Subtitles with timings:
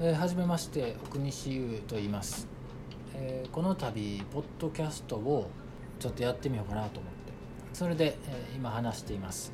[0.00, 2.48] えー、はじめまして奥西優と言います、
[3.14, 5.48] えー、この度ポッドキャストを
[6.00, 7.32] ちょっとやってみようかなと思って。
[7.72, 9.52] それで、えー、今話しています。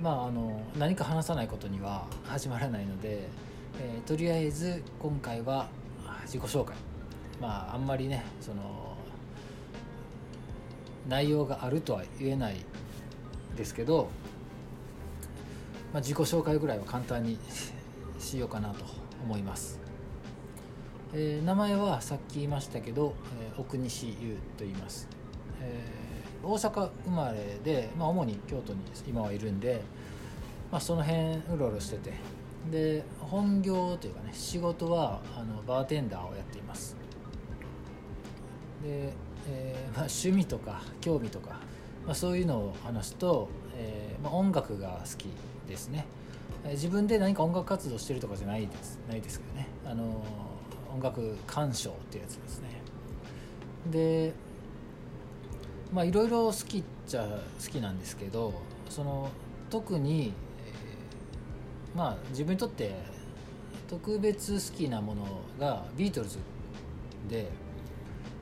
[0.00, 3.28] まああの何か話さないことには始まらないので、
[3.78, 5.68] えー、とりあえず今回は
[6.22, 6.74] 自己紹介。
[7.38, 8.96] まああんまりねその
[11.06, 12.56] 内容があるとは言えない
[13.54, 14.08] ですけど、
[15.92, 17.38] まあ、自己紹介ぐらいは簡単に
[18.18, 19.80] しようかなと思います、
[21.12, 25.08] えー、名前はさっき言いましたけど、えー、奥西優と言います、
[25.60, 29.82] えー、大阪生まれで、まあ、主に京都に今はいるんで、
[30.70, 32.12] まあ、その辺うろうろしてて。
[32.70, 36.96] で本業というかね仕事はあのバーテンダーをやっています。
[38.82, 39.12] で、
[39.48, 41.60] えーまあ、趣味とか興味とか、
[42.04, 45.28] まあ、そういうのを話すと、えーまあ、音楽が好き
[45.68, 46.06] ですね。
[46.70, 48.98] 自分で何か音楽活動してるとかじゃないです。
[49.08, 49.68] ないですけどね。
[49.84, 50.24] あの
[50.92, 52.68] 音楽鑑賞っていうやつですね。
[53.90, 54.32] で
[55.92, 58.54] まあいろいろ好きっちゃ好きなんですけど
[58.88, 59.28] その
[59.70, 60.32] 特に、
[60.64, 62.94] えー、まあ自分にとって
[63.88, 65.24] 特別好きなもの
[65.60, 66.38] がビートルズ
[67.28, 67.46] で、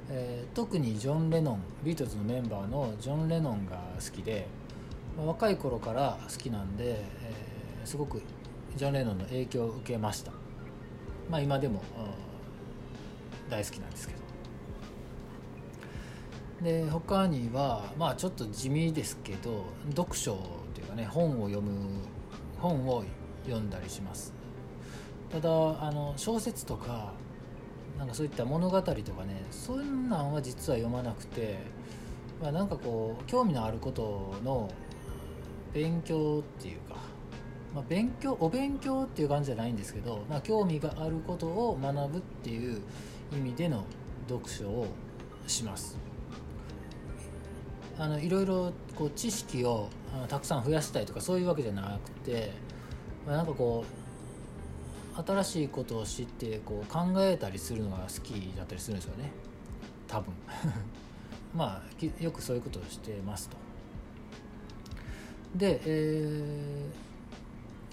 [0.08, 4.46] えー、特にジョン・レノンビートルズのメンバーのジョン・レノンが好きで、
[5.16, 7.53] まあ、若い頃から好きなんで、えー
[7.86, 8.22] すごく
[8.76, 10.32] ジョン・レノンの影響を受けました。
[11.30, 11.82] まあ今でも
[13.48, 14.24] 大好きなんですけど。
[16.62, 20.36] で他にはまあちょっと地味ですけど読書
[20.72, 21.70] というかね本を読む
[22.58, 23.04] 本を
[23.44, 24.32] 読んだりします。
[25.30, 27.12] ただあの小説とか
[27.98, 31.58] なんかそういった物語とかねそんなんは実は読まなくて、
[32.40, 34.70] まあ、なんかこう興味のあることの
[35.72, 36.96] 勉強っていうか
[37.74, 42.80] まあ、勉強お勉強っていう感じじゃないんですけど、まあ、興味があることを学ぶっていう
[43.32, 43.84] 意味での
[44.28, 44.86] 読書を
[45.48, 45.98] します。
[47.98, 49.88] あのいろいろこう知識を
[50.28, 52.52] たくさん増やしたいとかそういうわけじゃなくて、
[53.24, 53.84] まあ、なんかこ
[55.16, 59.32] う新しいことを知ってこう考えたりするのが好きだったりするんですよね。
[60.08, 60.32] 多分。
[61.54, 63.56] まあよくそういうことをしてますと。
[65.56, 67.13] で、えー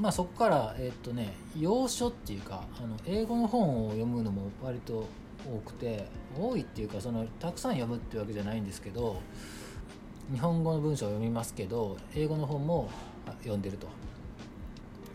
[0.02, 5.06] まあそこからえっとね洋書っていうかあの英語の本を読むのも割と
[5.46, 9.22] 多くて多いっていうかそのたくさん読むっていうわけじゃないんですけど
[10.34, 12.90] 日本語の文章を読みますけど英語の本も
[13.42, 13.88] 読んでると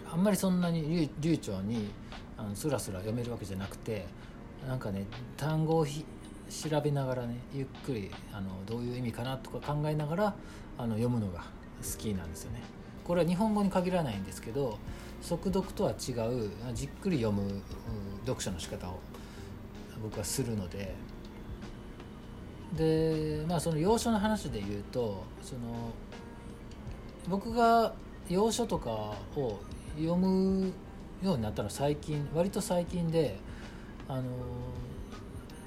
[0.08, 1.90] あんまりそんなに流暢に
[2.38, 4.06] あのスラスラ読めるわけじゃなくて
[4.68, 5.04] なんかね
[5.36, 10.34] 単語を調べながらねゆっくりあのどういう意味かなとか考えながら
[10.78, 11.40] あの読むのが
[11.82, 12.62] 好きなんですよね。
[13.06, 14.78] これは日本語に限らないんですけど
[15.22, 17.62] 速読とは違うじっくり読む
[18.24, 18.98] 読書の仕方を
[20.02, 20.94] 僕はするので。
[22.76, 25.60] でまあその洋書の話で言うとその
[27.28, 27.94] 僕が
[28.28, 29.60] 洋書とかを
[29.96, 30.72] 読む
[31.22, 33.38] ようになったのは最近割と最近で
[34.08, 34.24] あの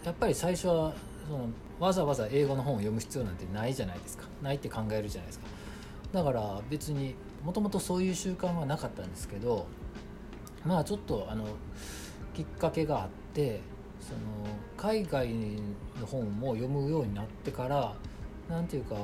[0.03, 0.93] やっぱり最初は
[1.25, 1.47] その
[1.79, 4.25] わざわざ英語の本を読む必要なんてないじゃないですか。
[4.43, 5.47] ないって考えるじゃないですか。
[6.11, 9.65] だから別にもともとそういう習慣はなかったんですけど
[10.65, 11.45] まあちょっとあの
[12.33, 13.61] きっかけがあって
[14.01, 14.19] その
[14.77, 15.29] 海外
[15.99, 17.93] の本も読むようになってから
[18.49, 18.95] 何ていうか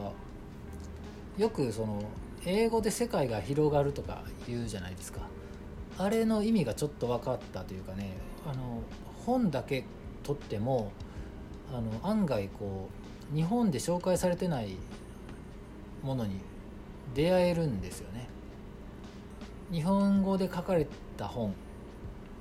[1.37, 2.01] よくその
[2.45, 5.21] 英語で世界が広がるとか言うじゃないですか。
[5.97, 8.81] あれの意味がちょっと分かったというかねあの
[9.25, 9.85] 本だけ
[10.23, 10.91] 取っても
[11.73, 12.89] あの案外こ
[13.33, 14.75] う日本で紹介されてない
[16.03, 16.41] ものに
[17.13, 18.27] 出会えるんですよね。
[19.71, 21.53] 日本語で書かれた本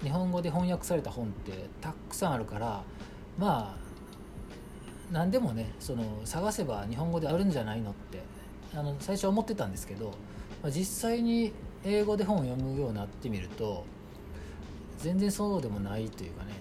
[0.02, 2.84] 日本語で翻訳された本ってたくさんあるから
[3.38, 3.84] まあ
[5.10, 8.22] 何でもねその探せば日本語であるんじゃないのって
[8.74, 10.08] あの最初思ってたんですけど、
[10.62, 11.52] まあ、実際に
[11.84, 13.84] 英語で本を読むようになってみると
[14.98, 16.52] 全然そうでもないというかね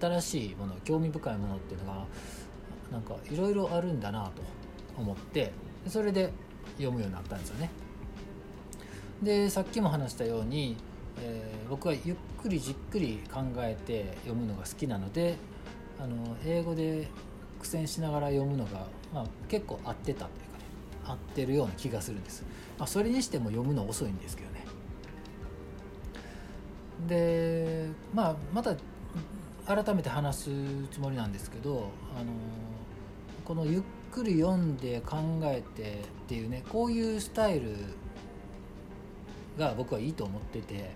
[0.00, 2.06] 新しいもの興味深いものっていうのが
[2.92, 4.42] なんかいろいろあるんだなと
[4.96, 5.52] 思って
[5.86, 6.32] それで
[6.76, 7.70] 読むようになったんですよね。
[9.22, 10.76] でさっきも話したように、
[11.20, 15.36] えー、僕はゆっくりじっくり考えて読むのが好きなので
[15.98, 17.08] あの英語で
[17.60, 20.64] 苦戦しながら読むのが、まあ、結構合ってたというかね
[21.04, 22.44] 合ってるような気がするんです、
[22.78, 24.64] まあ、それにしても読むの遅いんですけどね
[27.06, 28.74] でまあまた
[29.66, 30.50] 改めて話す
[30.90, 32.32] つもりなんですけどあの
[33.50, 33.82] このゆっ
[34.12, 35.96] くり読んで考えてっ
[36.28, 37.74] ていうねこういうスタイル
[39.58, 40.92] が僕はいいと思ってて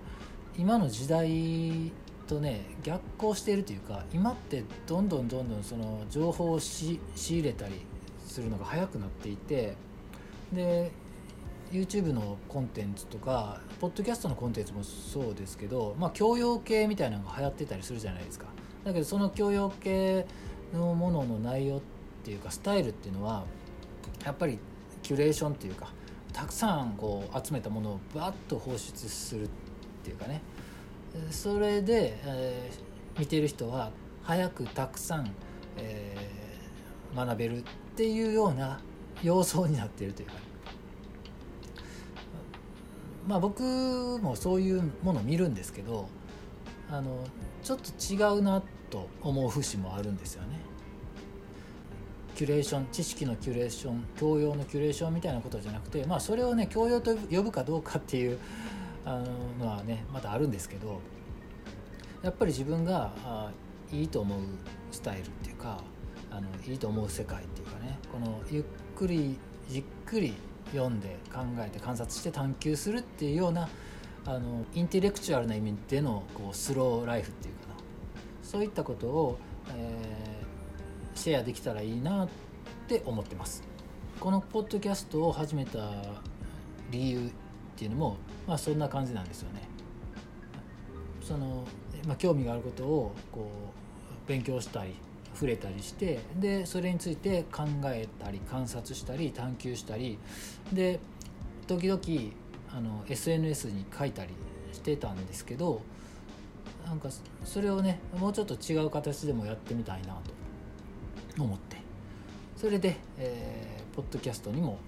[0.56, 1.90] 今の時代
[2.28, 7.84] とね逆行しているというか今ってどんどんどんどんその情報を仕入れたり
[8.24, 9.76] するのが早くなっていて
[10.52, 10.92] で
[11.72, 18.46] YouTube のコンテンツとかポッドキャストのコンテンツもそうですけど、まあ、教養系みたいなのが流行ってたりするじゃないですか。
[18.84, 20.24] だけどその教養系
[20.72, 21.80] のものの内容っ
[22.24, 23.44] ていうかスタイルっていうのは
[24.24, 24.58] やっぱり
[25.02, 25.92] キュレーションっていうか
[26.32, 29.48] たくさんこう集めたものをバッと放出するっ
[30.02, 30.40] ていうかね
[31.30, 33.92] それで、えー、見てる人は
[34.22, 35.30] 早くたくさん、
[35.76, 37.62] えー、学べるっ
[37.94, 38.80] ていうような
[39.22, 40.34] 様相になっているというか、
[43.28, 43.62] まあ僕
[44.20, 46.08] もそういうものを見るんですけど
[46.90, 47.24] あの
[47.62, 50.63] ちょっと違うなと思う節もあるんですよね。
[52.34, 58.38] キュレーション知識のキュレーション教養のキュレーションみたいなことじゃなくて、まあ、それをね教養と呼ぶかどうかっていう
[59.04, 59.22] あ
[59.60, 61.00] のはねまたあるんですけど
[62.22, 63.50] やっぱり自分があ
[63.92, 64.40] いいと思う
[64.90, 65.82] スタイルっていうか
[66.30, 68.64] あのいいと思う世界っていうかねこのゆっ
[68.96, 69.38] くり
[69.68, 70.34] じっくり
[70.72, 73.68] 読んで考えて観察して探求するっていうような
[74.26, 77.74] あのインテレクチュアルな意味でのこうスローライフっていうかな。
[78.42, 79.38] そういったことを、
[79.76, 80.43] えー、
[81.14, 82.28] シェアできたらいいなっ
[82.88, 83.62] て思ってます。
[84.20, 85.90] このポッドキャストを始めた
[86.90, 87.30] 理由っ
[87.76, 88.16] ていうのも、
[88.46, 89.62] まあ、そんな感じなんですよね。
[91.20, 91.64] その、
[92.06, 93.48] まあ、興味があることをこ
[94.26, 94.94] う勉強したり
[95.34, 100.18] 触れたりしてでそれについて考えたり観察したり探求したり
[100.72, 101.00] で
[101.66, 102.00] 時々
[102.70, 104.32] あの SNS に書いたり
[104.72, 105.82] してたんですけど
[106.86, 107.08] なんか
[107.44, 110.43] それをねもうちょっと違う形でもやってみたいなと。
[111.42, 111.76] 思って。
[112.56, 114.78] それで、えー、ポッドキャストにも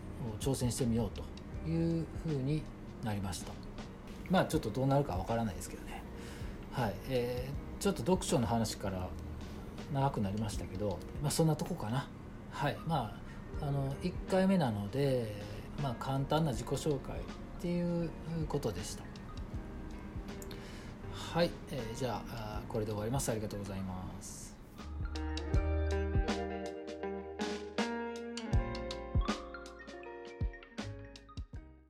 [0.40, 1.22] 挑戦してみようと
[1.68, 2.62] いうふうに
[3.02, 3.52] なりました。
[4.30, 6.02] まあちょっとどうなるかわからないですけどね。
[6.72, 9.08] はい、えー、ちょっと読書の話から
[9.92, 12.08] 長くなりましたけど、まあ、そんなとこかな。
[12.50, 12.76] はい。
[12.86, 13.16] ま
[13.60, 15.34] ああの1回目なので、
[15.82, 17.20] まあ、簡単な自己紹介っ
[17.60, 18.10] ていう
[18.48, 19.04] ことでした。
[21.12, 23.30] はい、えー、じゃあこれで終わります。
[23.30, 24.45] ありがとうございます。